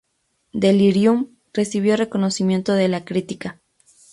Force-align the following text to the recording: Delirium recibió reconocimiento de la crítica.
Delirium 0.53 1.35
recibió 1.53 1.95
reconocimiento 1.95 2.73
de 2.73 2.87
la 2.87 3.05
crítica. 3.05 3.61